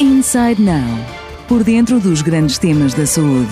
Inside 0.00 0.62
Now. 0.62 0.86
Por 1.48 1.64
dentro 1.64 1.98
dos 1.98 2.22
grandes 2.22 2.56
temas 2.56 2.94
da 2.94 3.04
saúde. 3.04 3.50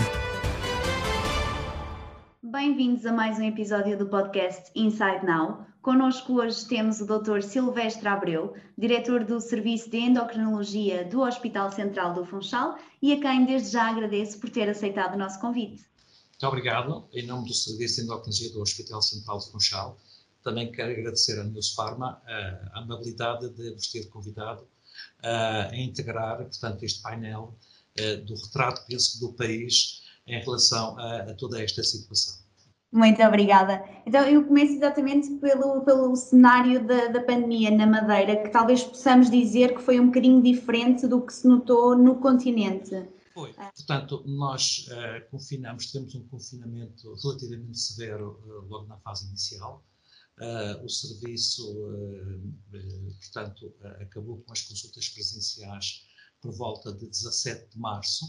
Bem-vindos 2.40 3.04
a 3.04 3.12
mais 3.12 3.40
um 3.40 3.42
episódio 3.42 3.98
do 3.98 4.06
podcast 4.06 4.70
Inside 4.76 5.26
Now. 5.26 5.66
Connosco 5.82 6.34
hoje 6.34 6.64
temos 6.68 7.00
o 7.00 7.06
Dr. 7.06 7.42
Silvestre 7.42 8.06
Abreu, 8.06 8.54
diretor 8.78 9.24
do 9.24 9.40
Serviço 9.40 9.90
de 9.90 9.96
Endocrinologia 9.96 11.04
do 11.04 11.22
Hospital 11.22 11.72
Central 11.72 12.14
do 12.14 12.24
Funchal 12.24 12.78
e 13.02 13.12
a 13.12 13.20
quem 13.20 13.44
desde 13.44 13.72
já 13.72 13.90
agradeço 13.90 14.38
por 14.38 14.48
ter 14.48 14.68
aceitado 14.68 15.14
o 15.14 15.18
nosso 15.18 15.40
convite. 15.40 15.84
Muito 16.30 16.46
obrigado. 16.46 17.08
Em 17.12 17.26
nome 17.26 17.48
do 17.48 17.54
Serviço 17.54 17.96
de 17.96 18.02
Endocrinologia 18.02 18.52
do 18.52 18.60
Hospital 18.60 19.02
Central 19.02 19.38
do 19.38 19.46
Funchal, 19.46 19.98
também 20.44 20.70
quero 20.70 20.92
agradecer 20.92 21.40
à 21.40 21.42
News 21.42 21.74
Pharma 21.74 22.22
a 22.24 22.78
amabilidade 22.78 23.48
de 23.48 23.72
vos 23.72 23.88
ter 23.88 24.08
convidado 24.10 24.64
a 25.26 25.76
integrar, 25.76 26.36
portanto, 26.38 26.82
este 26.84 27.02
painel 27.02 27.56
do 28.26 28.34
retrato, 28.34 28.84
penso, 28.86 29.18
do 29.20 29.32
país 29.32 30.02
em 30.26 30.40
relação 30.40 30.98
a, 30.98 31.22
a 31.22 31.34
toda 31.34 31.62
esta 31.62 31.82
situação. 31.82 32.46
Muito 32.92 33.22
obrigada. 33.22 33.84
Então, 34.06 34.22
eu 34.26 34.44
começo 34.44 34.74
exatamente 34.74 35.28
pelo, 35.34 35.82
pelo 35.82 36.14
cenário 36.16 36.86
da, 36.86 37.08
da 37.08 37.22
pandemia 37.22 37.70
na 37.70 37.86
Madeira, 37.86 38.36
que 38.36 38.48
talvez 38.48 38.84
possamos 38.84 39.30
dizer 39.30 39.74
que 39.74 39.82
foi 39.82 40.00
um 40.00 40.06
bocadinho 40.06 40.40
diferente 40.40 41.06
do 41.06 41.20
que 41.20 41.32
se 41.32 41.46
notou 41.46 41.96
no 41.96 42.16
continente. 42.16 43.06
Foi. 43.34 43.52
Portanto, 43.52 44.22
nós 44.24 44.88
uh, 44.88 45.30
confinamos, 45.30 45.86
tivemos 45.86 46.14
um 46.14 46.26
confinamento 46.28 47.14
relativamente 47.22 47.78
severo 47.78 48.40
uh, 48.46 48.66
logo 48.66 48.86
na 48.86 48.96
fase 48.98 49.26
inicial. 49.28 49.84
Uh, 50.38 50.84
o 50.84 50.88
serviço, 50.88 51.64
portanto, 53.20 53.74
acabou 54.00 54.42
com 54.42 54.52
as 54.52 54.62
consultas 54.62 55.08
presenciais 55.08 56.06
por 56.40 56.52
volta 56.52 56.92
de 56.92 57.08
17 57.08 57.70
de 57.70 57.78
março. 57.78 58.24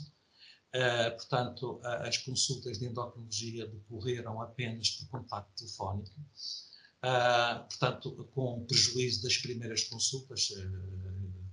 Uh, 0.75 1.15
portanto, 1.15 1.79
uh, 1.83 2.07
as 2.07 2.17
consultas 2.17 2.77
de 2.77 2.85
endocrinologia 2.85 3.67
decorreram 3.67 4.41
apenas 4.41 4.91
por 4.91 5.07
contacto 5.09 5.51
telefónico, 5.55 6.19
uh, 6.19 7.67
portanto, 7.67 8.29
com 8.33 8.65
prejuízo 8.65 9.23
das 9.23 9.37
primeiras 9.37 9.83
consultas, 9.85 10.49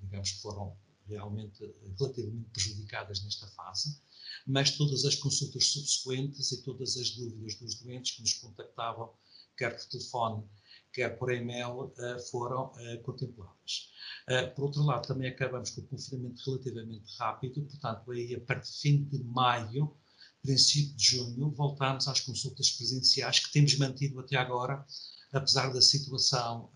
digamos 0.03 0.33
que 0.33 0.41
foram 0.41 0.77
realmente 1.07 1.63
relativamente 1.99 2.51
prejudicadas 2.51 3.23
nesta 3.23 3.47
fase, 3.49 4.01
mas 4.47 4.73
todas 4.73 5.05
as 5.05 5.15
consultas 5.15 5.69
subsequentes 5.69 6.51
e 6.51 6.63
todas 6.63 6.97
as 6.97 7.11
dúvidas 7.11 7.55
dos 7.57 7.75
doentes 7.77 8.17
que 8.17 8.23
nos 8.23 8.35
contactavam, 8.35 9.13
quer 9.57 9.77
por 9.77 9.85
telefone, 9.87 10.45
quer 10.93 11.19
por 11.19 11.33
e-mail, 11.33 11.93
foram 12.31 12.73
contempladas. 13.03 13.91
Uh, 14.29 14.55
por 14.55 14.65
outro 14.65 14.83
lado, 14.85 15.07
também 15.07 15.29
acabamos 15.29 15.71
com 15.71 15.81
o 15.81 15.87
confinamento 15.87 16.43
relativamente 16.47 17.05
rápido, 17.19 17.63
portanto, 17.63 18.11
aí 18.11 18.35
a 18.35 18.41
partir 18.41 18.71
de 18.71 18.79
fim 18.79 19.05
de 19.05 19.23
maio, 19.25 19.95
princípio 20.43 20.95
de 20.97 21.05
junho, 21.05 21.51
voltamos 21.51 22.07
às 22.07 22.21
consultas 22.21 22.71
presenciais 22.71 23.41
que 23.41 23.53
temos 23.53 23.77
mantido 23.77 24.21
até 24.21 24.37
agora, 24.37 24.85
apesar 25.33 25.73
da 25.73 25.81
situação, 25.81 26.71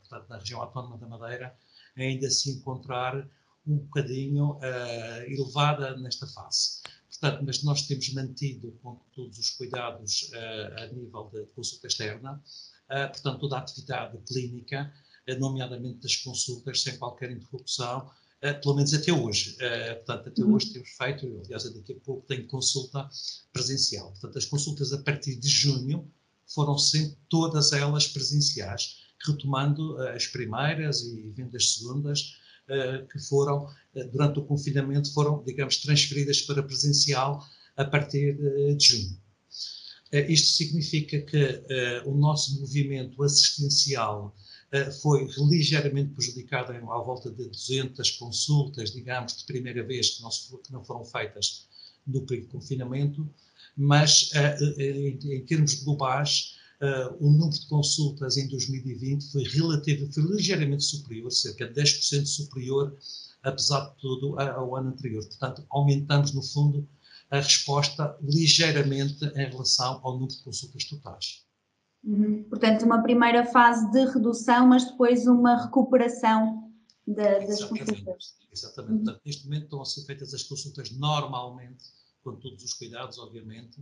portanto, 0.00 0.28
na 0.28 0.38
região 0.38 0.60
autónoma 0.60 0.98
da 0.98 1.06
Madeira, 1.06 1.56
ainda 1.96 2.28
se 2.30 2.50
encontrar 2.50 3.26
um 3.66 3.78
bocadinho 3.78 4.58
elevada 5.26 5.96
nesta 5.96 6.26
fase. 6.26 6.82
Portanto, 7.22 7.44
mas 7.46 7.62
nós 7.62 7.82
temos 7.82 8.12
mantido 8.14 8.76
com 8.82 8.96
todos 9.14 9.38
os 9.38 9.50
cuidados 9.50 10.28
a 10.76 10.86
nível 10.88 11.30
de 11.32 11.46
consulta 11.54 11.86
externa, 11.86 12.42
portanto, 12.88 13.38
toda 13.38 13.56
a 13.56 13.58
atividade 13.60 14.18
clínica, 14.26 14.92
eh, 15.28 15.36
nomeadamente 15.36 16.00
das 16.00 16.16
consultas, 16.16 16.82
sem 16.82 16.98
qualquer 16.98 17.30
interrupção, 17.30 18.10
pelo 18.60 18.74
menos 18.74 18.92
até 18.92 19.12
hoje. 19.12 19.56
Portanto, 20.04 20.30
até 20.30 20.42
uhum. 20.42 20.54
hoje 20.54 20.72
temos 20.72 20.90
feito, 20.90 21.42
aliás, 21.44 21.72
daqui 21.72 21.92
a 21.92 22.00
pouco 22.00 22.26
tenho 22.26 22.44
consulta 22.48 23.08
presencial. 23.52 24.10
Portanto, 24.10 24.38
as 24.38 24.46
consultas 24.46 24.92
a 24.92 25.00
partir 25.00 25.36
de 25.36 25.48
junho 25.48 26.10
foram 26.52 26.76
sempre 26.76 27.16
todas 27.28 27.72
elas 27.72 28.08
presenciais, 28.08 28.96
retomando 29.24 29.96
as 30.08 30.26
primeiras 30.26 31.02
e 31.02 31.30
vendo 31.30 31.56
as 31.56 31.74
segundas, 31.74 32.41
que 33.10 33.18
foram, 33.28 33.68
durante 34.12 34.38
o 34.38 34.44
confinamento, 34.44 35.12
foram, 35.12 35.42
digamos, 35.44 35.78
transferidas 35.78 36.40
para 36.42 36.62
presencial 36.62 37.44
a 37.76 37.84
partir 37.84 38.36
de 38.36 38.76
junho. 38.78 39.18
isto 40.28 40.56
significa 40.56 41.20
que 41.20 41.62
o 42.06 42.14
nosso 42.14 42.60
movimento 42.60 43.22
assistencial 43.22 44.34
eh, 44.72 44.90
foi 44.90 45.28
ligeiramente 45.36 46.14
prejudicada 46.14 46.74
à 46.74 46.98
volta 46.98 47.30
de 47.30 47.46
200 47.46 48.10
consultas, 48.12 48.90
digamos, 48.90 49.36
de 49.36 49.44
primeira 49.44 49.84
vez 49.84 50.16
que 50.16 50.22
não, 50.22 50.30
que 50.30 50.72
não 50.72 50.82
foram 50.82 51.04
feitas 51.04 51.68
no 52.06 52.22
período 52.22 52.46
de 52.46 52.52
confinamento, 52.52 53.28
mas 53.76 54.30
eh, 54.34 54.56
eh, 54.78 55.08
em, 55.10 55.34
em 55.34 55.44
termos 55.44 55.74
globais, 55.84 56.56
o 57.20 57.30
número 57.30 57.58
de 57.58 57.66
consultas 57.66 58.36
em 58.36 58.48
2020 58.48 59.30
foi 59.30 59.44
relativo, 59.44 60.12
foi 60.12 60.22
ligeiramente 60.24 60.82
superior, 60.82 61.30
cerca 61.30 61.68
de 61.68 61.80
10% 61.80 62.26
superior, 62.26 62.96
apesar 63.42 63.90
de 63.90 63.96
tudo, 64.00 64.38
ao 64.38 64.76
ano 64.76 64.90
anterior. 64.90 65.24
Portanto, 65.24 65.64
aumentamos, 65.70 66.32
no 66.32 66.42
fundo, 66.42 66.88
a 67.30 67.36
resposta 67.36 68.16
ligeiramente 68.20 69.24
em 69.24 69.48
relação 69.48 70.00
ao 70.02 70.14
número 70.14 70.32
de 70.32 70.42
consultas 70.42 70.84
totais. 70.84 71.42
Uhum. 72.04 72.44
Portanto, 72.44 72.84
uma 72.84 73.02
primeira 73.02 73.46
fase 73.46 73.90
de 73.92 74.04
redução, 74.06 74.66
mas 74.66 74.84
depois 74.84 75.26
uma 75.26 75.64
recuperação 75.64 76.70
das 77.06 77.48
Exatamente. 77.48 77.86
consultas. 77.86 78.34
Exatamente. 78.52 78.92
Uhum. 78.92 79.04
Portanto, 79.04 79.22
neste 79.24 79.44
momento 79.44 79.64
estão 79.64 79.80
a 79.80 79.84
ser 79.84 80.04
feitas 80.04 80.34
as 80.34 80.42
consultas 80.42 80.90
normalmente, 80.90 81.84
com 82.22 82.36
todos 82.36 82.62
os 82.64 82.74
cuidados, 82.74 83.18
obviamente, 83.18 83.80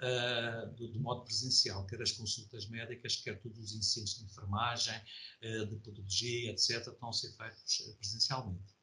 uh, 0.00 0.74
de, 0.74 0.92
de, 0.92 0.98
modo 0.98 1.24
presencial, 1.24 1.86
quer 1.86 2.00
as 2.02 2.12
consultas 2.12 2.68
médicas, 2.68 3.16
quer 3.16 3.40
todos 3.40 3.58
os 3.58 3.74
ensinos 3.74 4.18
de 4.18 4.24
enfermagem, 4.24 4.98
uh, 5.42 5.66
de 5.66 5.76
podologia, 5.76 6.50
etc., 6.50 6.86
estão 6.88 7.08
a 7.08 7.12
ser 7.12 7.32
feitos 7.36 7.80
uh, 7.80 7.96
presencialmente. 7.96 8.76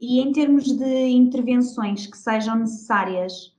E 0.00 0.20
em 0.20 0.32
termos 0.32 0.64
de 0.64 1.08
intervenções 1.08 2.06
que 2.06 2.16
sejam 2.16 2.58
necessárias, 2.58 3.54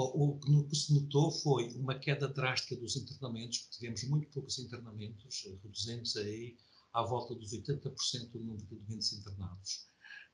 o 0.00 0.38
que 0.68 0.76
se 0.76 0.94
notou 0.94 1.30
foi 1.30 1.68
uma 1.74 1.98
queda 1.98 2.28
drástica 2.28 2.76
dos 2.76 2.96
internamentos, 2.96 3.68
tivemos 3.70 4.04
muito 4.04 4.28
poucos 4.28 4.58
internamentos, 4.58 5.44
eh, 5.46 5.58
reduzimos 5.62 6.16
aí 6.16 6.56
à 6.92 7.02
volta 7.02 7.34
dos 7.34 7.52
80% 7.52 8.30
do 8.30 8.38
número 8.38 8.64
de 8.66 8.76
doentes 8.76 9.12
internados. 9.12 9.88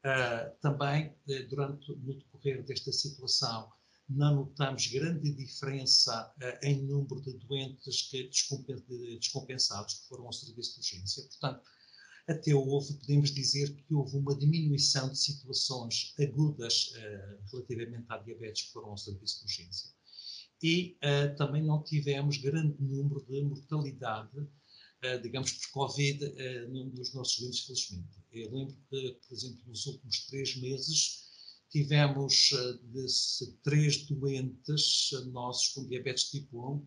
Uh, 0.05 0.55
também, 0.61 1.17
eh, 1.31 1.45
durante 1.45 1.91
no 1.97 2.15
decorrer 2.15 2.63
desta 2.63 2.93
situação, 2.93 3.73
não 4.09 4.35
notamos 4.37 4.87
grande 4.89 5.33
diferença 5.33 6.33
uh, 6.37 6.67
em 6.67 6.83
número 6.83 7.21
de 7.23 7.33
doentes 7.39 8.03
que 8.03 8.29
descompensados 9.19 9.95
que 9.95 10.09
foram 10.09 10.27
ao 10.27 10.33
serviço 10.33 10.75
de 10.75 10.79
urgência. 10.81 11.23
Portanto, 11.23 11.63
até 12.29 12.55
houve, 12.55 12.95
podemos 12.95 13.31
dizer 13.33 13.75
que 13.75 13.95
houve 13.95 14.17
uma 14.17 14.35
diminuição 14.35 15.11
de 15.11 15.19
situações 15.19 16.15
agudas 16.19 16.93
uh, 16.97 17.51
relativamente 17.51 18.07
à 18.09 18.19
diabetes 18.19 18.63
que 18.67 18.73
foram 18.73 18.91
ao 18.91 18.99
serviço 18.99 19.39
de 19.39 19.45
urgência. 19.45 19.91
E 20.63 20.97
uh, 21.03 21.37
também 21.37 21.63
não 21.63 21.83
tivemos 21.83 22.39
grande 22.39 22.77
número 22.81 23.25
de 23.27 23.43
mortalidade, 23.43 24.47
digamos, 25.23 25.53
por 25.53 25.71
Covid 25.73 26.19
nos 26.95 27.13
nossos 27.13 27.39
doentes, 27.39 27.61
felizmente. 27.67 28.25
Eu 28.33 28.51
lembro 28.51 28.75
que, 28.89 29.21
por 29.29 29.35
exemplo, 29.35 29.63
nos 29.67 29.85
últimos 29.85 30.21
três 30.25 30.57
meses 30.57 31.24
tivemos 31.75 32.51
de 32.85 33.53
três 33.65 34.07
doentes 34.07 35.11
nossos 35.33 35.71
com 35.71 35.85
diabetes 35.85 36.31
tipo 36.31 36.75
1 36.75 36.87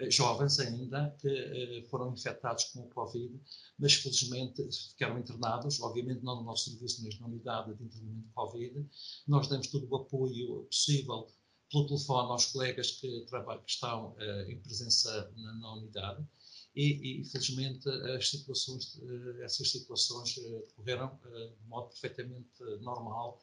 eh, 0.00 0.10
jovens 0.10 0.58
ainda 0.58 1.16
que 1.20 1.28
eh, 1.28 1.84
foram 1.88 2.12
infectados 2.12 2.64
com 2.64 2.80
o 2.80 2.88
Covid, 2.88 3.40
mas 3.78 3.94
felizmente 3.94 4.60
ficaram 4.90 5.20
internados, 5.20 5.80
obviamente 5.80 6.24
não 6.24 6.34
no 6.34 6.42
nosso 6.42 6.68
serviço, 6.68 7.04
mas 7.04 7.16
na 7.20 7.28
unidade 7.28 7.76
de 7.76 7.84
internamento 7.84 8.26
de 8.26 8.34
Covid. 8.34 8.86
Nós 9.28 9.46
damos 9.46 9.68
todo 9.68 9.86
o 9.88 9.96
apoio 9.98 10.64
possível 10.64 11.28
pelo 11.70 11.86
telefone 11.86 12.32
aos 12.32 12.46
colegas 12.46 12.90
que, 12.90 13.26
que 13.26 13.70
estão 13.70 14.16
em 14.48 14.58
presença 14.58 15.32
na, 15.36 15.54
na 15.54 15.74
unidade 15.74 16.26
e, 16.74 17.20
e, 17.20 17.24
felizmente 17.24 17.88
as 17.88 18.28
situações, 18.28 19.00
essas 19.42 19.70
situações 19.70 20.34
decorreram 20.34 21.18
de 21.22 21.68
modo 21.68 21.88
perfeitamente 21.90 22.60
normal 22.80 23.40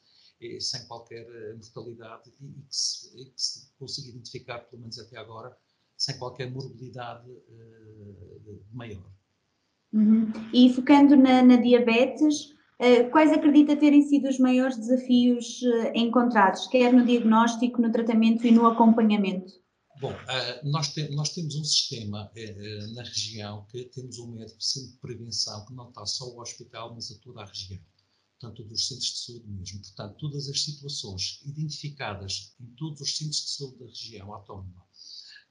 sem 0.59 0.85
qualquer 0.88 1.25
mortalidade 1.55 2.29
e, 2.41 2.51
que 2.51 2.75
se, 2.75 3.21
e 3.21 3.25
que 3.25 3.41
se 3.41 3.71
consiga 3.77 4.09
identificar, 4.09 4.59
pelo 4.59 4.81
menos 4.81 4.99
até 4.99 5.17
agora, 5.17 5.55
sem 6.01 6.17
qualquer 6.17 6.49
morbilidade 6.49 7.29
uh, 7.29 8.65
maior. 8.73 9.05
Uhum. 9.93 10.31
E 10.51 10.73
focando 10.73 11.15
na, 11.15 11.43
na 11.43 11.57
diabetes, 11.57 12.45
uh, 12.79 13.09
quais 13.11 13.31
acredita 13.31 13.75
terem 13.75 14.01
sido 14.01 14.27
os 14.27 14.39
maiores 14.39 14.77
desafios 14.77 15.61
uh, 15.61 15.91
encontrados, 15.93 16.65
quer 16.67 16.91
no 16.91 17.05
diagnóstico, 17.05 17.79
no 17.79 17.91
tratamento 17.91 18.47
e 18.47 18.51
no 18.51 18.65
acompanhamento? 18.65 19.61
Bom, 19.99 20.15
nós, 20.63 20.91
te, 20.95 21.07
nós, 21.13 21.29
temos 21.29 21.55
um 21.55 21.63
sistema 21.63 22.31
na 22.95 23.03
região 23.03 23.67
que 23.69 23.83
temos 23.83 24.17
um 24.17 24.31
médico 24.31 24.57
de 24.57 24.97
prevenção 24.99 25.63
que 25.67 25.75
não 25.75 25.89
está 25.89 26.03
só 26.07 26.25
ao 26.25 26.39
hospital, 26.39 26.95
mas 26.95 27.11
a 27.11 27.19
toda 27.21 27.43
a 27.43 27.45
região. 27.45 27.79
Portanto, 28.41 28.63
dos 28.63 28.88
centros 28.88 29.07
de 29.07 29.19
saúde 29.19 29.47
mesmo. 29.47 29.79
Portanto, 29.81 30.17
todas 30.17 30.49
as 30.49 30.61
situações 30.61 31.41
identificadas 31.45 32.55
em 32.59 32.65
todos 32.75 33.01
os 33.01 33.15
centros 33.15 33.41
de 33.41 33.49
saúde 33.51 33.79
da 33.79 33.85
região 33.85 34.33
autónoma 34.33 34.85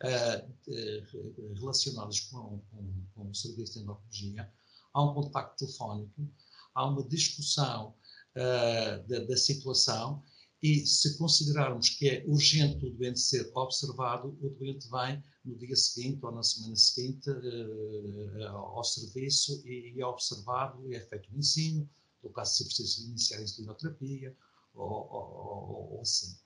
uh, 0.03 1.55
relacionadas 1.55 2.21
com, 2.21 2.61
com, 2.71 3.05
com, 3.15 3.31
o 3.31 3.35
serviço 3.35 3.75
de 3.75 3.79
endocrinologia, 3.81 4.53
há 4.93 5.05
um 5.05 5.15
contacto 5.15 5.65
telefónico, 5.65 6.29
há 6.75 6.87
uma 6.87 7.05
discussão 7.05 7.95
uh, 8.35 9.09
da, 9.09 9.21
da 9.21 9.37
situação 9.37 10.23
e 10.63 10.85
se 10.85 11.17
considerarmos 11.17 11.89
que 11.91 12.09
é 12.09 12.25
urgente 12.27 12.85
o 12.85 12.91
doente 12.91 13.21
ser 13.21 13.51
observado, 13.55 14.37
o 14.43 14.51
doente 14.51 14.91
vem 14.91 15.23
no 15.43 15.57
dia 15.57 15.75
seguinte 15.75 16.19
ou 16.23 16.33
na 16.33 16.43
semana 16.43 16.77
seguinte 16.77 17.31
uh, 17.31 18.47
ao 18.47 18.85
serviço 18.85 19.63
e, 19.67 19.95
é 19.99 20.05
observado 20.05 20.91
e 20.91 20.97
é 20.97 21.01
feito 21.01 21.33
o 21.33 21.39
ensino, 21.39 21.89
no 22.23 22.31
caso 22.31 22.57
se 22.57 22.65
precisa 22.65 23.03
iniciar 23.03 23.39
a 23.39 23.43
insulinoterapia 23.43 24.37
ou, 24.75 24.85
ou, 24.85 25.93
ou, 25.93 26.01
assim. 26.01 26.37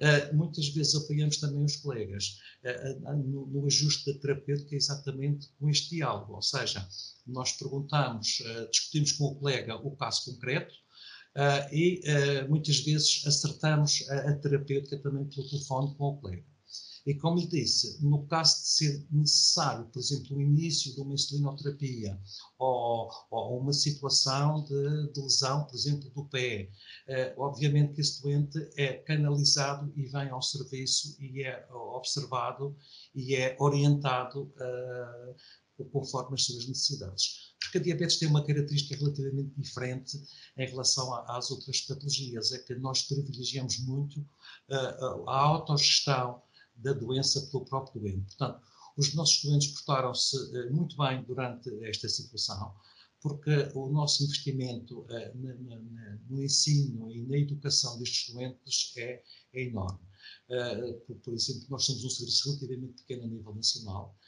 Uh, 0.00 0.34
muitas 0.34 0.68
vezes 0.68 0.96
apoiamos 0.96 1.36
também 1.36 1.64
os 1.64 1.76
colegas 1.76 2.38
uh, 2.64 3.16
no, 3.16 3.46
no, 3.46 3.66
ajuste 3.66 4.12
da 4.12 4.18
terapêutica 4.18 4.74
exatamente 4.74 5.48
com 5.58 5.68
este 5.68 5.90
diálogo, 5.90 6.34
ou 6.34 6.42
seja, 6.42 6.86
nós 7.26 7.52
perguntamos, 7.52 8.42
discutimos 8.70 9.12
com 9.12 9.26
o 9.26 9.34
colega 9.36 9.76
o 9.76 9.94
caso 9.96 10.24
concreto, 10.24 10.74
Uh, 11.34 11.64
e 11.74 12.02
uh, 12.04 12.50
muitas 12.50 12.80
vezes 12.80 13.26
acertamos 13.26 14.06
a, 14.10 14.30
a, 14.30 14.36
terapêutica 14.36 14.98
também 14.98 15.24
pelo 15.24 15.48
telefone 15.48 15.94
com 15.94 16.08
o 16.08 16.16
colega. 16.18 16.44
E 17.04 17.14
como 17.14 17.38
lhe 17.38 17.46
disse, 17.46 17.98
no 18.04 18.26
caso 18.26 18.62
de 18.62 18.68
ser 18.68 19.06
necessário, 19.10 19.86
por 19.86 19.98
exemplo, 19.98 20.36
o 20.36 20.40
início 20.40 20.94
de 20.94 21.00
uma 21.00 21.14
insulinoterapia 21.14 22.18
ou, 22.58 23.10
ou 23.30 23.58
uma 23.58 23.72
situação 23.72 24.62
de, 24.64 25.12
de, 25.12 25.20
lesão, 25.20 25.64
por 25.64 25.74
exemplo, 25.74 26.08
do 26.10 26.24
pé, 26.26 26.70
uh, 27.08 27.42
obviamente 27.42 27.94
que 27.94 28.00
esse 28.00 28.22
doente 28.22 28.58
é 28.76 28.94
canalizado 28.94 29.92
e 29.96 30.06
vem 30.06 30.30
ao 30.30 30.42
serviço 30.42 31.16
e 31.20 31.42
é 31.42 31.66
observado 31.72 32.76
e 33.14 33.34
é 33.34 33.56
orientado 33.58 34.52
conforme 35.90 36.34
as 36.34 36.44
suas 36.44 36.66
necessidades. 36.66 37.54
Porque 37.58 37.78
a 37.78 37.80
diabetes 37.80 38.18
tem 38.18 38.28
uma 38.28 38.44
característica 38.44 38.96
relativamente 38.96 39.52
diferente 39.56 40.22
em 40.56 40.66
relação 40.68 41.14
às 41.28 41.50
outras 41.50 41.80
patologias, 41.80 42.52
é 42.52 42.58
que 42.58 42.74
nós 42.74 43.02
privilegiamos 43.02 43.78
muito 43.80 44.20
uh, 44.20 45.28
a 45.28 45.40
autogestão 45.40 46.42
da 46.76 46.92
doença 46.92 47.40
pelo 47.50 47.64
próprio 47.64 48.00
doente. 48.00 48.36
Portanto, 48.36 48.60
os 48.96 49.14
nossos 49.14 49.42
doentes 49.42 49.68
portaram-se 49.68 50.36
uh, 50.36 50.72
muito 50.72 50.96
bem 50.96 51.22
durante 51.24 51.70
esta 51.84 52.08
situação, 52.08 52.74
porque 53.20 53.70
o 53.74 53.88
nosso 53.88 54.24
investimento 54.24 55.06
na, 55.36 55.54
no 56.28 56.42
ensino 56.42 57.10
e 57.10 57.22
na 57.22 57.38
educação 57.38 57.98
destes 57.98 58.34
doentes 58.34 58.92
é, 58.96 59.22
é 59.54 59.62
enorme. 59.62 60.00
Por, 61.06 61.16
por, 61.20 61.32
exemplo, 61.32 61.66
nós 61.70 61.84
somos 61.84 62.04
um 62.04 62.10
serviço 62.10 62.48
relativamente 62.48 63.02
pequeno 63.02 63.22
a 63.22 63.26
nível 63.28 63.54
nacional, 63.54 64.18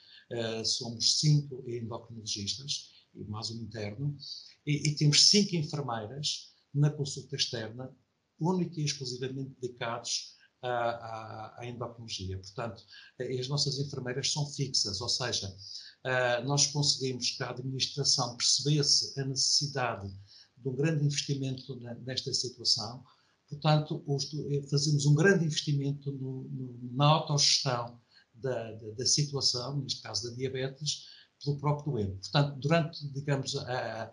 somos 0.64 1.18
cinco 1.18 1.64
endocrinologistas 1.68 2.92
e 3.14 3.24
mais 3.24 3.50
um 3.50 3.62
interno, 3.62 4.16
e, 4.64 4.88
e, 4.88 4.94
temos 4.94 5.28
cinco 5.28 5.56
enfermeiras 5.56 6.54
na 6.72 6.90
consulta 6.90 7.36
externa, 7.36 7.94
única 8.38 8.80
e 8.80 8.84
exclusivamente 8.84 9.54
dedicados 9.60 10.33
à, 10.68 11.54
à 11.58 11.66
endocrinologia. 11.66 12.38
Portanto, 12.38 12.82
as 13.20 13.48
nossas 13.48 13.78
enfermeiras 13.78 14.32
são 14.32 14.46
fixas, 14.46 15.00
ou 15.00 15.08
seja, 15.08 15.48
uh, 15.48 16.46
nós 16.46 16.66
conseguimos 16.68 17.30
que 17.30 17.42
a 17.42 17.50
administração 17.50 18.36
percebesse 18.36 19.18
a 19.20 19.24
necessidade 19.24 20.08
de 20.56 20.68
um 20.68 20.74
grande 20.74 21.04
investimento 21.04 21.78
nesta 22.06 22.32
situação, 22.32 23.04
portanto, 23.48 24.02
os, 24.06 24.30
fazemos 24.70 25.04
um 25.06 25.14
grande 25.14 25.44
investimento 25.44 26.10
no, 26.12 26.44
no, 26.44 26.94
na 26.94 27.06
autogestão 27.06 28.00
da, 28.34 28.72
da, 28.72 28.90
da, 28.92 29.06
situação, 29.06 29.80
neste 29.80 30.00
caso 30.02 30.28
da 30.28 30.36
diabetes, 30.36 31.04
pelo 31.44 31.58
próprio 31.58 31.92
doente. 31.92 32.30
Portanto, 32.30 32.58
durante, 32.58 33.06
digamos, 33.08 33.54
a, 33.56 34.04
a, 34.04 34.12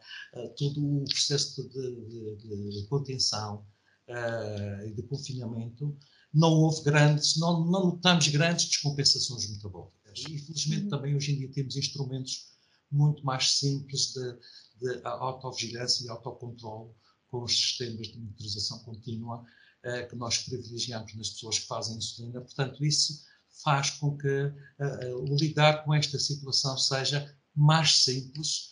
todo 0.58 1.02
o 1.02 1.06
processo 1.06 1.68
de, 1.70 2.36
de, 2.36 2.82
de 2.82 2.88
contenção 2.88 3.66
e 4.86 4.92
de 4.92 5.04
confinamento, 5.04 5.98
não 6.34 6.50
houve 6.50 6.84
grandes, 6.84 7.38
não, 7.38 7.66
não 7.66 7.86
notamos 7.88 8.28
grandes 8.30 8.66
descompensações 8.66 9.50
metabólicas. 9.50 10.20
E, 10.30 10.40
felizmente, 10.40 10.84
uhum. 10.84 10.90
também 10.90 11.16
hoje 11.16 11.34
em 11.34 11.38
dia 11.38 11.52
temos 11.52 11.76
instrumentos 11.76 12.52
muito 12.90 13.26
mais 13.26 13.58
simples 13.58 14.14
de, 14.14 14.34
de 14.80 15.02
autovigilância 15.04 16.06
e 16.06 16.10
autocontrole 16.10 16.92
com 17.28 17.44
os 17.44 17.52
sistemas 17.52 18.08
de 18.08 18.20
monitorização 18.20 18.80
contínua 18.80 19.42
uh, 19.86 20.10
que 20.10 20.16
nós 20.16 20.38
privilegiamos 20.40 21.14
nas 21.16 21.30
pessoas 21.30 21.60
que 21.60 21.68
fazem 21.68 21.98
insulina. 21.98 22.42
Portanto, 22.42 22.84
isso 22.84 23.24
faz 23.64 23.92
com 23.92 24.18
que 24.18 24.46
uh, 24.46 25.32
o 25.32 25.36
lidar 25.36 25.84
com 25.84 25.94
esta 25.94 26.18
situação 26.20 26.78
seja 26.78 27.34
mais 27.56 28.04
simples 28.04 28.72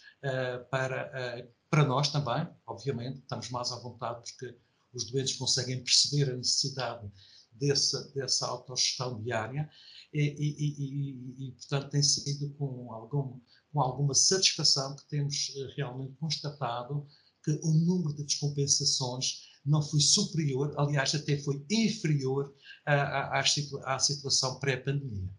para, 0.70 1.50
para 1.70 1.86
nós 1.86 2.10
também, 2.10 2.46
obviamente, 2.68 3.20
estamos 3.20 3.50
mais 3.50 3.72
à 3.72 3.78
vontade 3.78 4.22
porque 4.22 4.54
os 4.94 5.06
doentes 5.06 5.36
conseguem 5.36 5.84
perceber 5.84 6.32
a 6.32 6.36
necessidade 6.36 7.10
dessa, 7.52 8.12
dessa 8.14 8.48
autogestão 8.48 9.22
diária 9.22 9.70
e, 10.14 10.22
e, 10.22 11.46
e, 11.46 11.48
e, 11.48 11.52
portanto, 11.52 11.90
tem 11.92 12.02
sido 12.02 12.50
com, 12.56 12.92
algum, 12.92 13.40
com 13.72 13.82
alguma 13.82 14.14
satisfação 14.14 14.96
que 14.96 15.08
temos 15.08 15.52
realmente 15.76 16.14
constatado 16.20 17.06
que 17.44 17.52
o 17.64 17.72
número 17.72 18.14
de 18.16 18.24
descompensações 18.24 19.50
não 19.66 19.82
foi 19.82 20.00
superior, 20.00 20.74
aliás, 20.78 21.14
até 21.14 21.38
foi 21.38 21.64
inferior 21.70 22.54
à, 22.86 23.40
à, 23.40 23.44
à 23.86 24.00
situação 24.00 24.60
pré-pandemia. 24.60 25.30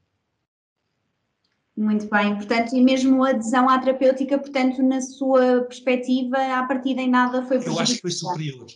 Muito 1.77 2.09
bem, 2.11 2.37
portanto, 2.37 2.75
e 2.75 2.83
mesmo 2.83 3.25
a 3.25 3.31
adesão 3.31 3.69
à 3.69 3.79
terapêutica, 3.79 4.39
portanto, 4.39 4.83
na 4.83 5.01
sua 5.01 5.63
perspectiva, 5.63 6.37
a 6.37 6.67
partir 6.67 6.99
em 6.99 7.09
nada 7.09 7.45
foi 7.47 7.57
Eu 7.57 7.79
acho 7.79 7.95
que 7.95 8.03
foi 8.03 8.11
superior. 8.11 8.67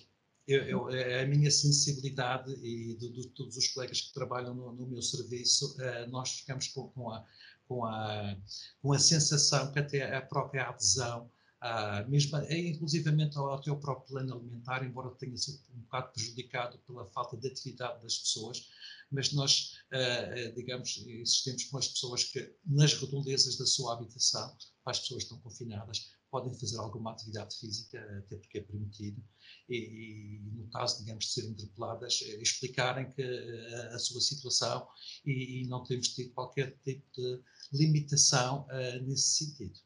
Eu, 0.46 0.62
eu, 0.64 1.20
a 1.20 1.26
minha 1.26 1.50
sensibilidade 1.50 2.52
e 2.62 2.94
de, 2.96 3.08
de, 3.08 3.28
todos 3.28 3.56
os 3.56 3.68
colegas 3.68 4.02
que 4.02 4.12
trabalham 4.12 4.54
no, 4.54 4.72
no 4.72 4.86
meu 4.86 5.00
serviço, 5.00 5.74
uh, 5.78 6.10
nós 6.10 6.32
ficamos 6.40 6.68
com, 6.68 6.88
com, 6.88 7.10
a, 7.10 7.24
com, 7.66 7.84
a, 7.84 8.36
com 8.82 8.92
a 8.92 8.98
sensação 8.98 9.72
que 9.72 9.78
até 9.78 10.14
a 10.14 10.20
própria 10.20 10.68
adesão 10.68 11.30
Uh, 11.64 12.06
mesmo, 12.10 12.36
é, 12.36 12.58
inclusivamente 12.58 13.38
ao, 13.38 13.48
ao 13.48 13.58
teu 13.58 13.74
próprio 13.74 14.06
plano 14.08 14.34
alimentar, 14.34 14.84
embora 14.84 15.08
tenha 15.12 15.34
sido 15.34 15.62
um 15.74 15.80
bocado 15.80 16.12
prejudicado 16.12 16.78
pela 16.86 17.06
falta 17.06 17.38
de 17.38 17.48
atividade 17.48 18.02
das 18.02 18.18
pessoas, 18.18 18.68
mas 19.10 19.32
nós, 19.32 19.78
uh, 19.90 20.54
digamos, 20.54 20.98
insistimos 21.06 21.64
com 21.64 21.78
as 21.78 21.88
pessoas 21.88 22.24
que, 22.24 22.54
nas 22.66 22.92
redondezas 22.92 23.56
da 23.56 23.64
sua 23.64 23.94
habitação, 23.94 24.54
as 24.84 25.00
pessoas 25.00 25.22
estão 25.22 25.38
confinadas, 25.38 26.10
podem 26.34 26.52
fazer 26.58 26.78
alguma 26.78 27.12
atividade 27.12 27.56
física, 27.56 27.96
até 28.18 28.36
porque 28.36 28.58
é 28.58 28.62
permitido, 28.62 29.22
e, 29.68 29.76
e 29.76 30.40
no 30.56 30.68
caso, 30.68 30.98
digamos, 30.98 31.26
de 31.26 31.30
serem 31.30 31.50
interpeladas, 31.50 32.22
explicarem 32.40 33.08
que 33.08 33.22
a, 33.22 33.94
a 33.94 33.98
sua 34.00 34.20
situação 34.20 34.84
e, 35.24 35.62
e, 35.62 35.68
não 35.68 35.84
temos 35.84 36.08
tido 36.08 36.34
qualquer 36.34 36.76
tipo 36.82 37.08
de 37.14 37.40
limitação 37.72 38.66
uh, 38.66 39.06
nesse 39.06 39.44
sentido. 39.44 39.78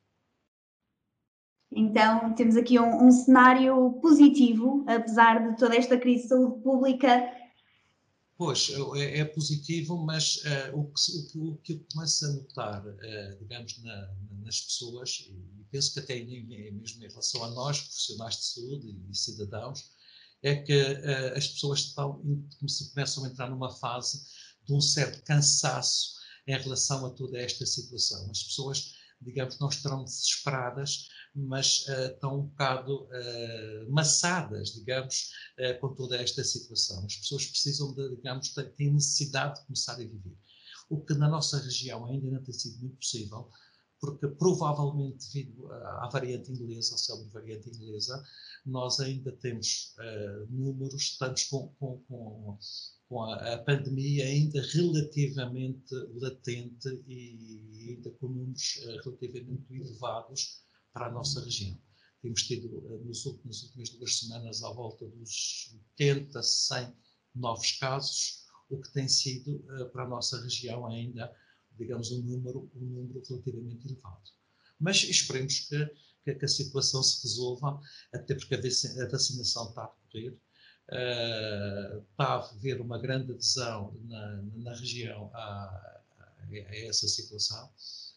Então, 1.70 2.34
temos 2.34 2.56
aqui 2.56 2.78
um, 2.78 3.08
um, 3.08 3.12
cenário 3.12 3.92
positivo, 4.00 4.86
apesar 4.88 5.50
de 5.50 5.58
toda 5.58 5.76
esta 5.76 5.98
crise 5.98 6.22
de 6.22 6.28
saúde 6.30 6.62
pública. 6.62 7.30
Pois, 8.38 8.70
é, 8.94 9.18
é 9.18 9.24
positivo, 9.24 9.96
mas 9.98 10.36
uh, 10.36 10.78
o, 10.78 10.92
que, 10.92 11.38
o, 11.38 11.56
que, 11.56 11.72
eu 11.72 11.84
começo 11.92 12.24
a 12.24 12.28
notar, 12.28 12.86
uh, 12.86 13.38
digamos, 13.40 13.82
na, 13.82 14.14
nas 14.44 14.60
pessoas, 14.60 15.26
e 15.28 15.64
penso 15.72 15.92
que 15.92 15.98
até 15.98 16.22
mesmo 16.22 17.04
em 17.04 17.08
relação 17.08 17.42
a 17.42 17.50
nós, 17.50 17.80
profissionais 17.80 18.36
de 18.36 18.44
saúde 18.44 18.96
e, 19.10 19.16
cidadãos, 19.16 19.90
é 20.40 20.54
que 20.54 20.72
uh, 20.72 21.36
as 21.36 21.48
pessoas 21.48 21.80
estão, 21.80 22.22
começam 22.94 23.24
a 23.24 23.28
entrar 23.28 23.50
numa 23.50 23.74
fase 23.74 24.24
de 24.64 24.72
um 24.72 24.80
certo 24.80 25.20
cansaço 25.24 26.14
em 26.46 26.56
relação 26.56 27.06
a 27.06 27.10
toda 27.10 27.36
esta 27.38 27.66
situação. 27.66 28.30
As 28.30 28.44
pessoas, 28.44 28.94
digamos, 29.20 29.58
não 29.58 29.68
estarão 29.68 30.04
desesperadas, 30.04 31.08
mas 31.34 31.86
uh, 31.88 32.12
estão 32.12 32.40
um 32.40 32.42
bocado 32.46 33.04
uh, 33.04 33.90
maçadas, 33.92 34.70
digamos, 34.70 35.30
uh, 35.58 35.78
com 35.80 35.94
toda 35.94 36.16
esta 36.16 36.42
situação. 36.42 37.04
As 37.04 37.16
pessoas 37.16 37.46
precisam, 37.46 37.94
de, 37.94 38.16
digamos, 38.16 38.54
têm 38.76 38.92
necessidade 38.92 39.60
de 39.60 39.66
começar 39.66 39.94
a 39.94 39.98
viver. 39.98 40.36
O 40.88 41.04
que 41.04 41.14
na 41.14 41.28
nossa 41.28 41.58
região 41.58 42.06
ainda 42.06 42.30
não 42.30 42.42
tem 42.42 42.54
sido 42.54 42.78
muito 42.78 42.96
possível, 42.96 43.50
porque 44.00 44.28
provavelmente 44.28 45.26
devido 45.32 45.72
à 45.72 46.08
variante 46.12 46.52
inglesa, 46.52 46.94
à 46.94 46.98
célebre 46.98 47.32
variante 47.32 47.68
inglesa, 47.70 48.22
nós 48.64 49.00
ainda 49.00 49.32
temos 49.32 49.94
números, 50.48 51.02
estamos 51.02 51.44
com, 51.44 51.68
com, 51.78 51.98
com 52.08 52.58
com 53.08 53.22
a, 53.22 53.54
a, 53.54 53.58
pandemia 53.58 54.26
ainda 54.26 54.60
relativamente 54.60 55.94
latente 56.20 56.88
e 57.06 57.88
ainda 57.88 58.10
com 58.12 58.28
números 58.28 58.76
uh, 58.84 59.02
relativamente 59.02 59.74
elevados 59.74 60.62
para 60.92 61.06
a 61.06 61.10
nossa 61.10 61.42
região. 61.42 61.76
temos 62.20 62.42
tido 62.42 62.68
nos 63.04 63.24
últimos, 63.24 63.62
nas 63.62 63.62
últimas 63.62 63.88
duas 63.90 64.18
semanas 64.18 64.62
à 64.62 64.70
volta 64.70 65.06
dos 65.06 65.74
80, 65.98 66.42
100 66.42 66.94
novos 67.34 67.72
casos, 67.72 68.44
o 68.68 68.78
que 68.78 68.92
tem 68.92 69.08
sido 69.08 69.64
para 69.92 70.04
a 70.04 70.08
nossa 70.08 70.40
região 70.42 70.86
ainda, 70.86 71.34
digamos, 71.78 72.10
um 72.10 72.22
número, 72.22 72.70
um 72.74 72.84
número 72.84 73.22
relativamente 73.28 73.86
elevado. 73.86 74.30
Mas 74.78 75.02
esperemos 75.04 75.60
que, 75.60 75.90
que, 76.24 76.34
que 76.34 76.44
a 76.44 76.48
situação 76.48 77.02
se 77.02 77.22
resolva, 77.22 77.80
até 78.12 78.34
porque 78.34 78.54
a 78.54 79.08
vacinação 79.08 79.68
está 79.68 79.84
a 79.84 79.92
decorrer, 80.12 80.36
uh, 80.90 81.98
está 82.10 82.24
a 82.24 82.48
haver 82.50 82.80
uma 82.80 82.98
grande 82.98 83.32
adesão 83.32 83.96
na, 84.04 84.42
na 84.56 84.74
região 84.74 85.30
a, 85.34 85.38
a, 85.38 86.46
essa 86.52 87.08
situação. 87.08 87.70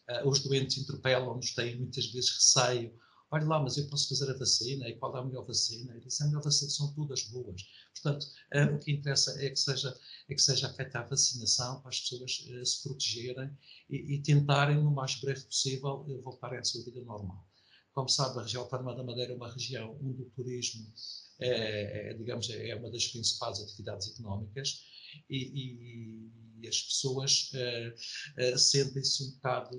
Uh, 0.08 0.28
os 0.28 0.40
doentes 0.40 0.78
interpelam-nos, 0.78 1.54
têm 1.54 1.76
muitas 1.76 2.06
vezes 2.06 2.30
receio. 2.30 2.92
Olha 3.34 3.46
lá, 3.46 3.60
mas 3.60 3.78
eu 3.78 3.88
posso 3.88 4.10
fazer 4.10 4.30
a 4.30 4.36
vacina, 4.36 4.86
e 4.90 4.94
qual 4.96 5.16
é 5.16 5.20
a 5.20 5.24
melhor 5.24 5.46
vacina? 5.46 5.94
Eu 5.94 6.00
disse, 6.00 6.22
a 6.22 6.26
melhor 6.26 6.42
vacina 6.42 6.70
são 6.70 6.92
todas 6.92 7.22
boas. 7.24 7.62
Portanto, 7.94 8.26
uh, 8.54 8.74
o 8.74 8.78
que 8.78 8.92
interessa 8.92 9.42
é 9.42 9.48
que 9.48 9.58
seja, 9.58 9.98
é 10.28 10.34
que 10.34 10.42
seja 10.42 10.68
feita 10.74 10.98
a 10.98 11.02
vacinação 11.02 11.80
para 11.80 11.88
as 11.88 12.00
pessoas 12.00 12.46
uh, 12.50 12.66
se 12.66 12.82
protegerem 12.82 13.50
e, 13.88 14.16
e, 14.16 14.22
tentarem, 14.22 14.76
no 14.76 14.90
mais 14.90 15.14
breve 15.14 15.40
possível, 15.46 16.04
voltarem 16.22 16.58
à 16.58 16.64
sua 16.64 16.84
vida 16.84 17.00
normal. 17.00 17.48
Como 17.94 18.06
sabe, 18.06 18.38
a 18.38 18.42
região 18.42 18.64
Autónoma 18.64 18.94
da 18.94 19.02
Madeira 19.02 19.32
é 19.32 19.36
uma 19.36 19.50
região 19.50 19.98
onde 20.02 20.20
o 20.20 20.30
turismo 20.36 20.92
é, 21.40 22.10
é, 22.10 22.14
digamos, 22.14 22.50
é 22.50 22.74
uma 22.74 22.90
das 22.90 23.06
principais 23.06 23.60
atividades 23.60 24.12
económicas 24.12 24.82
e, 25.28 26.30
e 26.60 26.68
as 26.68 26.82
pessoas 26.82 27.50
uh, 27.54 28.54
uh, 28.54 28.58
sentem-se 28.58 29.24
um 29.24 29.30
bocado 29.32 29.78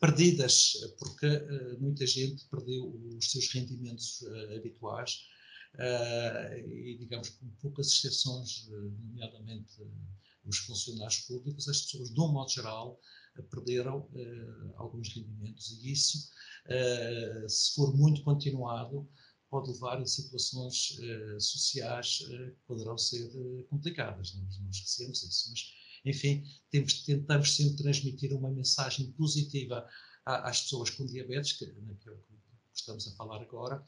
perdidas, 0.00 0.72
porque 0.98 1.26
muita 1.78 2.06
gente 2.06 2.46
perdeu 2.46 2.90
os 3.18 3.30
seus 3.30 3.52
rendimentos 3.52 4.24
habituais 4.56 5.26
e, 6.66 6.96
digamos, 6.98 7.28
com 7.28 7.48
poucas 7.60 7.88
exceções, 7.88 8.66
nomeadamente 8.68 9.82
os 10.46 10.56
funcionários 10.58 11.20
públicos, 11.20 11.68
as 11.68 11.82
pessoas, 11.82 12.12
de 12.12 12.20
um 12.20 12.32
modo 12.32 12.50
geral, 12.50 12.98
perderam 13.50 14.08
alguns 14.76 15.08
rendimentos. 15.08 15.70
E 15.70 15.92
isso, 15.92 16.30
se 17.46 17.74
for 17.74 17.94
muito 17.94 18.22
continuado, 18.22 19.06
pode 19.50 19.72
levar 19.72 20.00
a 20.00 20.06
situações 20.06 20.96
uh, 21.00 21.40
sociais 21.40 22.20
uh, 22.20 22.54
que 22.54 22.62
poderão 22.66 22.96
ser 22.96 23.26
uh, 23.36 23.64
complicadas, 23.64 24.34
nós 24.36 24.58
não 24.60 24.70
esquecemos 24.70 25.22
isso, 25.24 25.50
mas 25.50 25.79
enfim, 26.04 26.44
temos, 26.70 27.02
tentamos 27.04 27.56
sempre 27.56 27.76
transmitir 27.76 28.32
uma 28.32 28.50
mensagem 28.50 29.12
positiva 29.12 29.86
às 30.24 30.62
pessoas 30.62 30.90
com 30.90 31.06
diabetes, 31.06 31.52
que, 31.52 31.66
né, 31.66 31.94
que 32.00 32.08
é 32.08 32.12
o 32.12 32.16
que 32.16 32.34
estamos 32.74 33.06
a 33.08 33.12
falar 33.16 33.42
agora, 33.42 33.82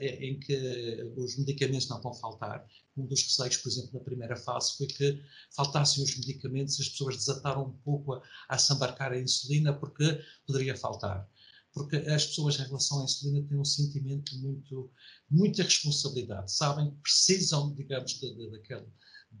em 0.00 0.38
que 0.38 1.12
os 1.16 1.36
medicamentos 1.36 1.88
não 1.88 2.00
vão 2.00 2.14
faltar. 2.14 2.66
Um 2.96 3.06
dos 3.06 3.22
receios, 3.22 3.56
por 3.56 3.68
exemplo, 3.68 3.90
na 3.94 4.00
primeira 4.00 4.36
fase 4.36 4.76
foi 4.76 4.86
que 4.86 5.22
faltassem 5.54 6.02
os 6.04 6.16
medicamentos, 6.16 6.80
as 6.80 6.88
pessoas 6.88 7.16
desataram 7.16 7.64
um 7.64 7.72
pouco 7.78 8.14
a, 8.14 8.22
a 8.48 8.58
se 8.58 8.72
embarcar 8.72 9.12
a 9.12 9.18
insulina 9.18 9.72
porque 9.72 10.20
poderia 10.46 10.76
faltar 10.76 11.28
porque 11.72 11.96
as 11.96 12.26
pessoas 12.26 12.58
em 12.58 12.64
relação 12.64 13.00
à 13.00 13.04
insulina 13.04 13.46
têm 13.48 13.58
um 13.58 13.64
sentimento 13.64 14.36
muito, 14.38 14.90
muita 15.30 15.62
responsabilidade, 15.62 16.52
sabem 16.52 16.90
que 16.90 16.96
precisam, 17.00 17.74
digamos, 17.74 18.20
daquele, 18.20 18.86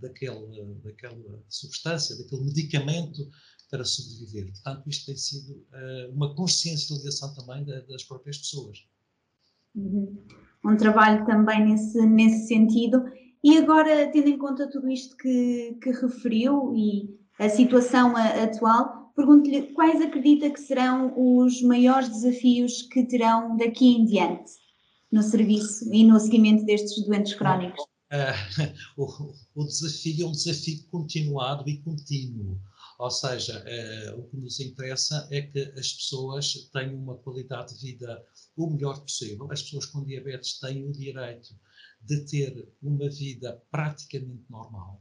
daquele, 0.00 0.74
daquela 0.82 1.42
substância, 1.48 2.16
daquele 2.16 2.44
medicamento 2.44 3.28
para 3.70 3.84
sobreviver. 3.84 4.52
Portanto, 4.52 4.88
isto 4.88 5.06
tem 5.06 5.16
sido 5.16 5.52
uh, 5.52 6.12
uma 6.14 6.34
consciencialização 6.34 7.34
também 7.34 7.64
da, 7.64 7.80
das 7.80 8.04
próprias 8.04 8.38
pessoas. 8.38 8.86
Uhum. 9.74 10.22
Um 10.64 10.76
trabalho 10.76 11.24
também 11.26 11.64
nesse, 11.66 12.06
nesse 12.06 12.48
sentido. 12.48 13.02
E 13.42 13.56
agora, 13.56 14.10
tendo 14.12 14.28
em 14.28 14.38
conta 14.38 14.70
tudo 14.70 14.88
isto 14.90 15.16
que, 15.16 15.76
que 15.82 15.90
referiu 15.90 16.74
e 16.76 17.18
a 17.38 17.48
situação 17.48 18.14
atual, 18.16 19.10
pergunto-lhe 19.16 19.72
quais 19.72 20.00
acredita 20.00 20.50
que 20.50 20.60
serão 20.60 21.12
os 21.16 21.62
maiores 21.62 22.08
desafios 22.08 22.82
que 22.82 23.04
terão 23.04 23.56
daqui 23.56 23.86
em 23.86 24.04
diante 24.04 24.52
no 25.10 25.22
serviço 25.22 25.92
e 25.92 26.04
no 26.04 26.20
seguimento 26.20 26.64
destes 26.64 27.04
doentes 27.04 27.34
crónicos? 27.34 27.84
Uh, 28.12 28.72
o, 29.00 29.34
o, 29.54 29.64
desafio 29.64 30.26
é 30.26 30.28
um 30.28 30.32
desafio 30.32 30.84
continuado 30.90 31.68
e 31.68 31.78
contínuo. 31.78 32.60
Ou 32.98 33.10
seja, 33.10 33.64
uh, 33.64 34.20
o 34.20 34.28
que 34.28 34.36
nos 34.36 34.60
interessa 34.60 35.26
é 35.30 35.42
que 35.42 35.60
as 35.78 35.94
pessoas 35.94 36.68
tenham 36.72 36.96
uma 36.96 37.16
qualidade 37.16 37.74
de 37.74 37.92
vida 37.92 38.22
o 38.56 38.68
melhor 38.68 39.00
possível. 39.00 39.50
As 39.50 39.62
pessoas 39.62 39.86
com 39.86 40.04
diabetes 40.04 40.60
têm 40.60 40.86
o 40.86 40.92
direito 40.92 41.58
de 42.02 42.20
ter 42.26 42.68
uma 42.82 43.08
vida 43.08 43.62
praticamente 43.70 44.44
normal 44.50 45.00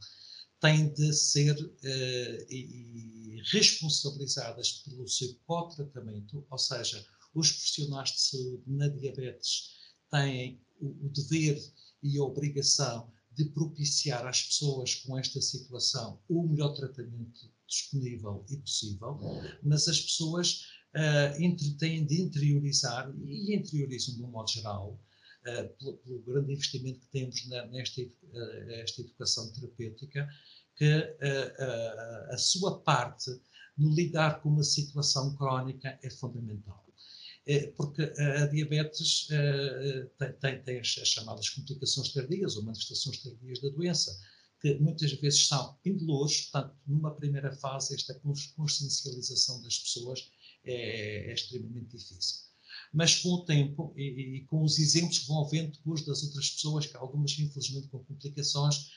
têm 0.62 0.94
de 0.94 1.12
ser 1.12 1.60
uh, 1.60 2.46
e, 2.50 3.42
responsabilizadas 3.52 4.84
pelo 4.84 5.08
seu 5.08 5.36
co-tratamento, 5.48 6.46
ou 6.50 6.58
seja, 6.58 7.04
os 7.34 7.52
profissionais 7.52 8.12
de 8.12 8.22
saúde 8.22 8.64
na 8.68 8.88
diabetes 8.88 9.72
têm 10.12 10.62
o, 10.80 11.08
o 11.08 11.10
dever 11.10 11.60
e 12.02 12.18
a 12.18 12.24
obrigação 12.24 13.10
de 13.34 13.46
propiciar 13.46 14.26
às 14.26 14.44
pessoas 14.44 14.96
com 14.96 15.18
esta 15.18 15.42
situação 15.42 16.20
o 16.28 16.44
melhor 16.44 16.74
tratamento 16.76 17.50
disponível 17.68 18.46
e 18.50 18.58
possível, 18.58 19.18
mas 19.64 19.88
as 19.88 20.02
pessoas 20.02 20.66
uh, 20.96 21.78
têm 21.78 22.06
de 22.06 22.22
interiorizar, 22.22 23.12
e 23.24 23.56
interiorizam 23.56 24.16
de 24.16 24.24
um 24.24 24.28
modo 24.28 24.52
geral, 24.52 25.00
uh, 25.48 25.70
pelo, 25.78 25.98
pelo, 25.98 26.22
grande 26.24 26.54
investimento 26.54 27.00
que 27.00 27.08
temos 27.08 27.48
na, 27.48 27.66
nesta 27.68 28.02
uh, 28.02 29.02
educação 29.02 29.52
terapêutica, 29.54 30.28
que 30.76 31.16
a 32.32 32.38
sua 32.38 32.80
parte 32.80 33.30
no 33.78 33.94
lidar 33.94 34.42
com 34.42 34.50
uma 34.50 34.64
situação 34.64 35.36
crónica 35.36 36.00
é 36.02 36.10
fundamental. 36.10 36.91
Porque 37.76 38.04
a 38.04 38.46
diabetes 38.48 39.28
tem, 40.18 40.34
tem, 40.34 40.62
tem, 40.62 40.80
as 40.80 40.88
chamadas 40.88 41.50
complicações 41.50 42.14
tardias 42.14 42.56
ou 42.56 42.64
manifestações 42.64 43.18
tardias 43.18 43.60
da 43.60 43.70
doença, 43.70 44.18
que 44.62 44.76
muitas 44.76 45.12
vezes 45.14 45.48
são 45.48 45.78
indolores, 45.84 46.42
portanto, 46.42 46.76
numa 46.86 47.16
primeira 47.16 47.52
fase, 47.52 47.96
esta 47.96 48.14
consciencialização 48.56 49.62
das 49.64 49.80
pessoas 49.80 50.32
é, 50.64 51.32
é 51.32 51.34
extremamente 51.34 51.98
difícil. 51.98 52.52
Mas 52.94 53.16
com 53.16 53.30
o 53.30 53.46
tempo 53.46 53.94
e, 53.98 54.38
e, 54.38 54.46
com 54.46 54.64
os 54.64 54.78
exemplos 54.78 55.20
que 55.20 55.28
vão 55.28 55.48
vendo 55.48 55.72
depois 55.72 56.06
das 56.06 56.24
outras 56.24 56.52
pessoas, 56.52 56.86
que 56.86 56.96
algumas 56.96 57.32
infelizmente 57.40 57.88
com 57.88 58.04
complicações, 58.04 58.92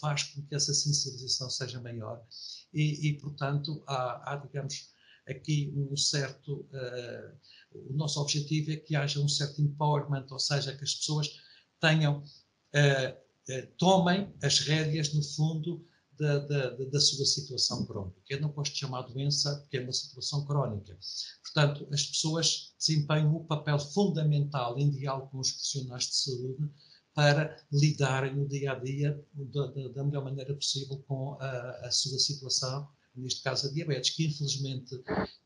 faz 0.00 0.24
com 0.24 0.42
que 0.42 0.54
essa 0.54 0.72
sensibilização 0.72 1.50
seja 1.50 1.80
maior. 1.80 2.24
E, 2.72 3.08
e 3.08 3.18
portanto, 3.18 3.82
há, 3.86 4.32
há, 4.32 4.36
digamos, 4.36 4.90
aqui 5.28 5.72
um 5.76 5.96
certo, 5.96 6.66
uh, 6.72 7.38
o 7.74 7.92
nosso 7.92 8.20
objetivo 8.20 8.72
é 8.72 8.76
que 8.76 8.96
haja 8.96 9.20
um 9.20 9.28
certo 9.28 9.60
empowerment, 9.60 10.26
ou 10.30 10.38
seja, 10.38 10.76
que 10.76 10.84
as 10.84 10.94
pessoas 10.94 11.40
tenham, 11.80 12.18
uh, 12.18 13.66
tomem 13.76 14.32
as 14.42 14.60
rédeas, 14.60 15.12
no 15.12 15.22
fundo, 15.22 15.84
da, 16.18 16.38
da, 16.40 16.70
da, 16.70 17.00
sua 17.00 17.24
situação 17.24 17.86
crónica. 17.86 18.20
Eu 18.28 18.40
não 18.40 18.52
de 18.62 18.76
chamar 18.76 19.02
doença 19.02 19.56
porque 19.60 19.76
é 19.76 19.80
uma 19.80 19.92
situação 19.92 20.44
crónica. 20.44 20.98
Portanto, 21.42 21.88
as 21.92 22.06
pessoas 22.06 22.74
desempenham 22.76 23.36
o 23.36 23.44
papel 23.44 23.78
fundamental 23.78 24.76
em 24.78 24.90
diálogo 24.90 25.30
com 25.30 25.38
os 25.38 25.52
profissionais 25.52 26.08
de 26.08 26.16
saúde 26.16 26.70
para 27.14 27.56
lidarem 27.72 28.34
no 28.34 28.48
dia 28.48 28.72
a 28.72 28.74
dia 28.76 29.24
da, 29.32 29.66
da, 29.66 29.88
da 29.88 30.04
melhor 30.04 30.24
maneira 30.24 30.54
possível 30.54 30.98
com 31.06 31.36
a, 31.40 31.86
a, 31.86 31.90
sua 31.90 32.18
situação, 32.18 32.88
neste 33.18 33.42
caso 33.42 33.68
a 33.68 33.72
diabetes, 33.72 34.10
que 34.10 34.26
infelizmente 34.26 34.96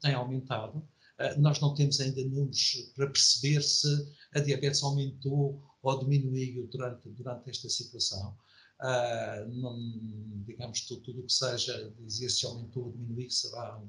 tem 0.00 0.14
aumentado. 0.14 0.78
Uh, 0.78 1.40
nós 1.40 1.60
não 1.60 1.74
temos 1.74 2.00
ainda 2.00 2.22
números 2.24 2.92
para 2.94 3.06
perceber 3.06 3.62
se 3.62 3.88
a 4.34 4.40
diabetes 4.40 4.82
aumentou 4.82 5.62
ou 5.82 5.98
diminuiu 6.00 6.66
durante, 6.68 7.08
durante 7.10 7.50
esta 7.50 7.68
situação. 7.68 8.36
Uh, 8.80 9.48
não, 9.48 10.42
digamos, 10.44 10.80
tudo 10.82 11.20
o 11.20 11.26
que 11.26 11.32
seja 11.32 11.94
dizer 12.00 12.30
se 12.30 12.46
aumentou 12.46 12.86
ou 12.86 12.92
diminuiu 12.92 13.30
será 13.30 13.78
um, 13.78 13.88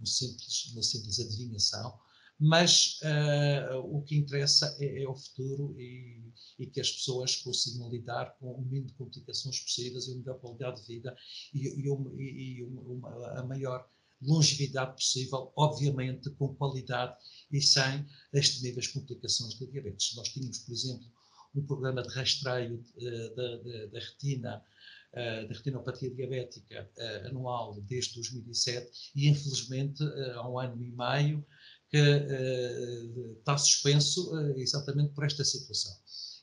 um 0.00 0.06
simples, 0.06 0.72
uma 0.72 0.82
simples 0.82 1.20
adivinhação, 1.20 1.98
mas 2.38 3.00
uh, 3.02 3.78
o 3.78 4.02
que 4.02 4.16
interessa 4.16 4.76
é, 4.80 5.02
é 5.02 5.08
o 5.08 5.14
futuro 5.14 5.74
e, 5.78 6.32
e, 6.58 6.66
que 6.66 6.80
as 6.80 6.90
pessoas 6.90 7.36
consigam 7.36 7.88
lidar 7.90 8.36
com 8.38 8.52
o 8.52 8.62
mínimo 8.62 8.88
de 8.88 8.94
complicações 8.94 9.60
possíveis 9.60 10.06
e 10.06 10.12
uma 10.12 10.18
melhor 10.18 10.38
qualidade 10.40 10.80
de 10.80 10.86
vida 10.86 11.16
e, 11.52 11.80
e, 11.80 11.88
uma, 11.88 12.10
e 12.20 12.62
uma, 12.64 13.38
a 13.38 13.44
maior 13.44 13.88
longevidade 14.20 14.94
possível, 14.94 15.52
obviamente 15.56 16.30
com 16.30 16.54
qualidade 16.54 17.16
e 17.52 17.60
sem 17.60 18.04
as 18.34 18.48
temíveis 18.48 18.88
complicações 18.88 19.58
da 19.58 19.66
diabetes. 19.66 20.14
Nós 20.16 20.28
tínhamos, 20.28 20.58
por 20.58 20.72
exemplo, 20.72 21.06
um 21.54 21.64
programa 21.64 22.02
de 22.02 22.08
rastreio 22.08 22.82
uh, 22.96 23.90
da, 23.92 24.00
retina, 24.00 24.64
uh, 25.12 25.48
da 25.48 25.54
retinopatia 25.54 26.10
diabética 26.10 26.90
anual 27.26 27.80
desde 27.82 28.14
2007 28.14 29.12
e, 29.14 29.28
infelizmente, 29.28 30.02
há 30.34 30.48
um 30.48 30.58
ano 30.58 30.82
e 30.82 30.90
meio 30.90 31.46
que 31.94 33.38
está 33.38 33.56
suspenso 33.56 34.36
exatamente 34.56 35.12
por 35.12 35.24
esta 35.24 35.44
situação. 35.44 35.94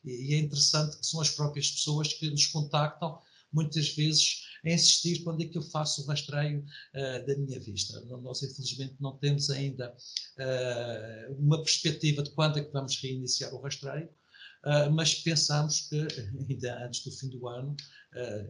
E, 0.04 0.34
é 0.34 0.38
interessante 0.38 0.98
que 0.98 1.06
são 1.06 1.22
as 1.22 1.30
próprias 1.30 1.72
pessoas 1.72 2.14
que 2.14 2.30
nos 2.30 2.48
contactam, 2.48 3.20
muitas 3.52 3.90
vezes, 3.90 4.46
a 4.66 4.70
insistir 4.70 5.24
quando 5.24 5.42
é 5.42 5.46
que 5.46 5.58
eu 5.58 5.62
faço 5.62 6.04
o 6.04 6.06
rastreio 6.06 6.60
uh, 6.62 7.26
da 7.26 7.36
minha 7.36 7.60
vista. 7.60 8.00
Nós, 8.02 8.42
infelizmente, 8.44 8.96
não 9.00 9.18
temos 9.18 9.50
ainda 9.50 9.94
uh, 10.40 11.34
uma 11.38 11.62
perspectiva 11.62 12.24
de 12.24 12.30
quando 12.32 12.60
é 12.60 12.64
que 12.64 12.72
vamos 12.72 12.96
reiniciar 12.98 13.54
o 13.54 13.62
rastreio, 13.62 14.08
uh, 14.08 14.92
mas 14.92 15.16
pensamos 15.16 15.82
que 15.90 16.08
ainda 16.50 16.86
antes 16.86 17.04
do 17.04 17.12
fim 17.12 17.30
do 17.30 17.48
ano, 17.48 17.76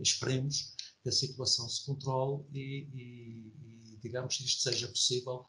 esperemos 0.01 0.75
que 1.03 1.09
a 1.09 1.11
situação 1.11 1.69
se 1.69 1.85
controle 1.85 2.43
e, 2.51 2.87
e, 2.93 3.93
e 3.93 3.97
digamos, 4.01 4.39
isto 4.39 4.63
seja 4.63 4.87
possível 4.87 5.45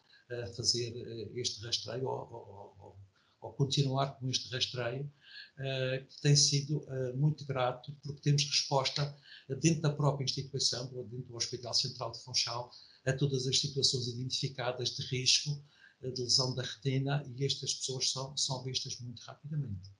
fazer 0.56 0.92
este 1.34 1.64
rastreio 1.64 2.06
ou, 2.06 2.32
ou, 2.32 2.76
ou, 2.78 2.96
ou 3.42 3.52
continuar 3.52 4.18
com 4.18 4.28
este 4.28 4.52
rastreio 4.54 5.04
uh, 5.04 6.06
que 6.06 6.22
tem 6.22 6.34
sido 6.34 6.78
uh, 6.78 7.16
muito 7.16 7.44
grato, 7.44 7.94
porque 8.02 8.22
temos 8.22 8.44
resposta 8.44 9.14
dentro 9.60 9.82
da 9.82 9.90
própria 9.90 10.24
instituição, 10.24 10.86
dentro 10.86 11.28
do 11.28 11.36
Hospital 11.36 11.74
Central 11.74 12.12
de 12.12 12.22
Funchal, 12.22 12.70
a 13.06 13.12
todas 13.12 13.46
as 13.46 13.60
situações 13.60 14.06
identificadas 14.08 14.90
de 14.90 15.02
risco 15.06 15.50
eh, 16.02 16.10
de 16.10 16.22
lesão 16.22 16.54
da 16.54 16.62
retina 16.62 17.24
e 17.36 17.44
estas 17.44 17.74
pessoas 17.74 18.10
são, 18.10 18.36
são 18.36 18.62
vistas 18.62 18.98
muito 19.00 19.20
rapidamente. 19.22 19.90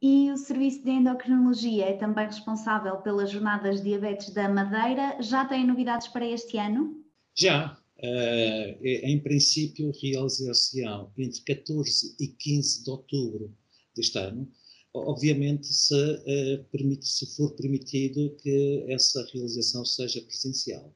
E 0.00 0.30
o 0.32 0.36
Serviço 0.36 0.82
de 0.82 0.90
Endocrinologia 0.90 1.86
é 1.86 1.96
também 1.96 2.26
responsável 2.26 2.96
pelas 2.98 3.30
Jornadas 3.30 3.76
de 3.76 3.84
Diabetes 3.84 4.30
da 4.30 4.48
Madeira. 4.48 5.22
Já 5.22 5.44
tem 5.44 5.66
novidades 5.66 6.08
para 6.08 6.26
este 6.26 6.58
ano? 6.58 7.04
Já. 7.34 7.78
Uh, 8.02 8.84
em 8.84 9.20
princípio, 9.20 9.92
realizar-se-ão 10.02 11.12
entre 11.16 11.40
14 11.42 12.16
e 12.18 12.26
15 12.26 12.82
de 12.82 12.90
outubro 12.90 13.56
deste 13.94 14.18
ano 14.18 14.50
obviamente 14.94 15.66
se, 15.66 15.94
uh, 15.94 16.64
permite, 16.70 17.06
se 17.06 17.26
for 17.34 17.54
permitido 17.54 18.36
que 18.42 18.84
essa 18.88 19.24
realização 19.32 19.84
seja 19.84 20.20
presencial. 20.22 20.94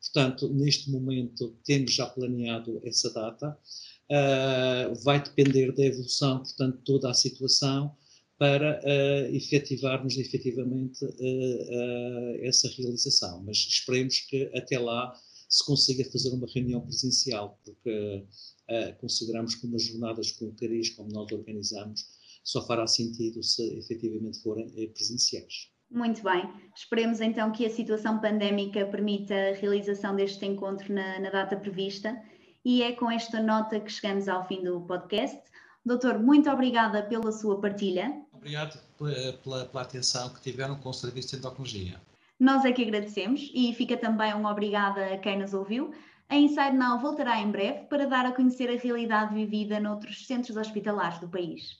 Portanto, 0.00 0.48
neste 0.52 0.90
momento 0.90 1.56
temos 1.64 1.92
já 1.92 2.06
planeado 2.06 2.80
essa 2.84 3.10
data, 3.12 3.58
uh, 4.10 4.94
vai 5.02 5.22
depender 5.22 5.72
da 5.72 5.84
evolução, 5.84 6.38
portanto, 6.38 6.80
toda 6.84 7.10
a 7.10 7.14
situação 7.14 7.94
para 8.38 8.80
uh, 8.80 9.34
efetivarmos 9.34 10.16
efetivamente 10.16 11.04
essa 12.42 12.68
realização. 12.70 13.42
Mas 13.42 13.58
esperemos 13.58 14.20
que 14.20 14.50
até 14.54 14.78
lá 14.78 15.14
se 15.50 15.66
consiga 15.66 16.08
fazer 16.10 16.30
uma 16.30 16.46
reunião 16.46 16.80
presencial, 16.80 17.58
porque 17.64 18.24
consideramos 19.00 19.56
que 19.56 19.66
umas 19.66 19.82
jornadas 19.82 20.30
com 20.30 20.46
o 20.46 20.54
cariz, 20.54 20.90
como 20.90 21.10
nós 21.10 21.30
organizamos, 21.32 22.06
só 22.44 22.66
fará 22.66 22.86
sentido 22.86 23.42
se 23.42 23.62
efetivamente 23.78 24.40
forem 24.42 24.72
eh, 24.76 24.86
presenciais. 24.88 25.70
Muito 25.90 26.22
bem. 26.22 26.48
Esperemos 26.74 27.20
então 27.20 27.50
que 27.50 27.66
a 27.66 27.70
situação 27.70 28.20
pandémica 28.20 28.86
permita 28.86 29.34
a 29.34 29.54
realização 29.54 30.14
deste 30.14 30.46
encontro 30.46 30.92
na, 30.92 31.18
na, 31.18 31.30
data 31.30 31.56
prevista. 31.56 32.16
E 32.64 32.82
é 32.82 32.92
com 32.92 33.10
esta 33.10 33.42
nota 33.42 33.80
que 33.80 33.90
chegamos 33.90 34.28
ao 34.28 34.46
fim 34.46 34.62
do 34.62 34.80
podcast. 34.82 35.40
Doutor, 35.84 36.18
muito 36.18 36.48
obrigada 36.48 37.02
pela 37.02 37.32
sua 37.32 37.60
partilha. 37.60 38.22
Obrigado 38.32 38.78
pela, 38.96 39.64
pela 39.66 39.82
atenção 39.82 40.28
que 40.32 40.40
tiveram 40.40 40.76
com 40.76 40.90
o 40.90 40.92
Serviço 40.92 41.30
de 41.30 41.36
Endocrinologia. 41.36 42.00
Nós 42.40 42.64
é 42.64 42.72
que 42.72 42.82
agradecemos 42.82 43.50
e 43.54 43.74
fica 43.74 43.98
também 43.98 44.34
um 44.34 44.46
obrigada 44.46 45.12
a 45.12 45.18
quem 45.18 45.38
nos 45.38 45.52
ouviu. 45.52 45.92
A 46.26 46.36
Inside 46.36 46.74
Now 46.74 46.98
voltará 46.98 47.38
em 47.38 47.50
breve 47.50 47.80
para 47.80 48.06
dar 48.06 48.24
a 48.24 48.32
conhecer 48.32 48.70
a 48.70 48.80
realidade 48.80 49.34
vivida 49.34 49.78
noutros 49.78 50.26
centros 50.26 50.56
hospitalares 50.56 51.18
do 51.18 51.28
país. 51.28 51.78